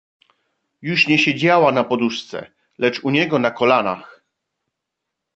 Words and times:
"Już 0.81 1.07
nie 1.07 1.19
siedziała 1.19 1.71
na 1.71 1.83
poduszce, 1.83 2.51
lecz 2.77 2.99
u 3.03 3.09
niego 3.09 3.39
na 3.39 3.51
kolanach..." 3.51 4.23